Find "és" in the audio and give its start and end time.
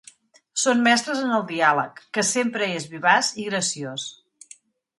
2.25-2.33